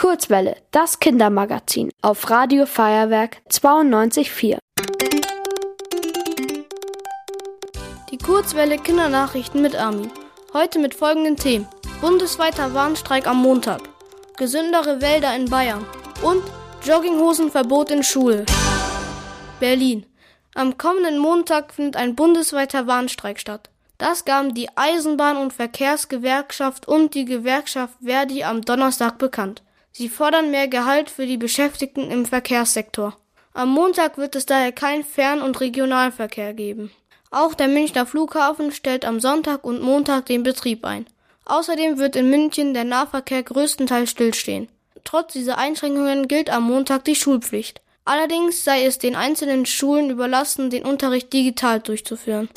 [0.00, 4.56] Kurzwelle, das Kindermagazin auf Radio Feuerwerk 92.4.
[8.10, 10.10] Die Kurzwelle Kindernachrichten mit Armin.
[10.54, 11.68] Heute mit folgenden Themen.
[12.00, 13.82] Bundesweiter Warnstreik am Montag.
[14.38, 15.84] Gesündere Wälder in Bayern.
[16.22, 16.44] Und
[16.82, 18.46] Jogginghosenverbot in Schule.
[19.60, 20.06] Berlin.
[20.54, 23.68] Am kommenden Montag findet ein bundesweiter Warnstreik statt.
[23.98, 29.62] Das gaben die Eisenbahn- und Verkehrsgewerkschaft und die Gewerkschaft Verdi am Donnerstag bekannt.
[30.00, 33.18] Sie fordern mehr Gehalt für die Beschäftigten im Verkehrssektor.
[33.52, 36.90] Am Montag wird es daher kein Fern- und Regionalverkehr geben.
[37.30, 41.04] Auch der Münchner Flughafen stellt am Sonntag und Montag den Betrieb ein.
[41.44, 44.70] Außerdem wird in München der Nahverkehr größtenteils stillstehen.
[45.04, 47.82] Trotz dieser Einschränkungen gilt am Montag die Schulpflicht.
[48.06, 52.48] Allerdings sei es den einzelnen Schulen überlassen, den Unterricht digital durchzuführen.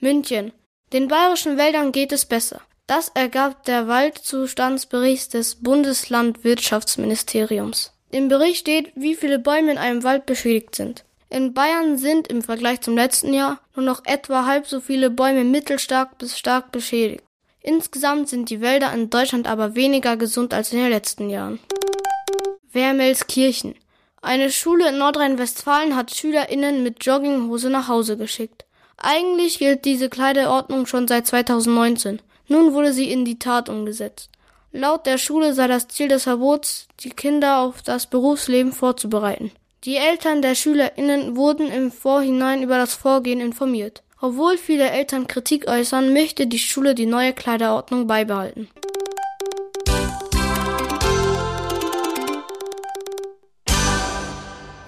[0.00, 0.52] München.
[0.94, 2.62] Den bayerischen Wäldern geht es besser.
[2.86, 7.92] Das ergab der Waldzustandsbericht des Bundeslandwirtschaftsministeriums.
[8.10, 11.04] Im Bericht steht, wie viele Bäume in einem Wald beschädigt sind.
[11.30, 15.44] In Bayern sind im Vergleich zum letzten Jahr nur noch etwa halb so viele Bäume
[15.44, 17.24] mittelstark bis stark beschädigt.
[17.62, 21.58] Insgesamt sind die Wälder in Deutschland aber weniger gesund als in den letzten Jahren.
[22.72, 23.74] Wermelskirchen.
[24.20, 28.64] Eine Schule in Nordrhein-Westfalen hat SchülerInnen mit Jogginghose nach Hause geschickt.
[28.96, 32.20] Eigentlich gilt diese Kleiderordnung schon seit 2019.
[32.48, 34.30] Nun wurde sie in die Tat umgesetzt.
[34.72, 39.50] Laut der Schule sei das Ziel des Verbots, die Kinder auf das Berufsleben vorzubereiten.
[39.84, 44.02] Die Eltern der SchülerInnen wurden im Vorhinein über das Vorgehen informiert.
[44.20, 48.68] Obwohl viele Eltern Kritik äußern, möchte die Schule die neue Kleiderordnung beibehalten.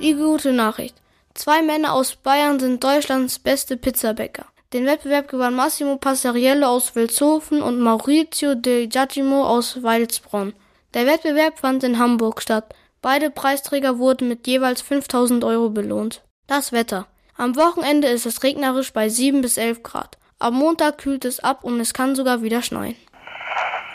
[0.00, 0.96] Die gute Nachricht.
[1.34, 4.46] Zwei Männer aus Bayern sind Deutschlands beste Pizzabäcker.
[4.72, 10.54] Den Wettbewerb gewann Massimo Passariello aus Vilshofen und Maurizio De Giacomo aus Weilsbronn.
[10.94, 12.72] Der Wettbewerb fand in Hamburg statt.
[13.02, 16.22] Beide Preisträger wurden mit jeweils 5000 Euro belohnt.
[16.46, 17.08] Das Wetter.
[17.36, 20.18] Am Wochenende ist es regnerisch bei 7 bis 11 Grad.
[20.38, 22.94] Am Montag kühlt es ab und es kann sogar wieder schneien.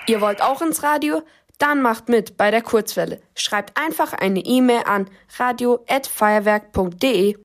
[0.08, 1.22] Ihr wollt auch ins Radio?
[1.58, 3.22] Dann macht mit bei der Kurzwelle.
[3.34, 7.38] Schreibt einfach eine E-Mail an radio@feuerwerk.de.